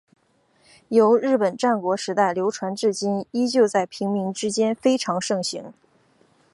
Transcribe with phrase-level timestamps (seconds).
[0.87, 5.75] 由日本战国时代流传至今依旧在平民之间非常盛行。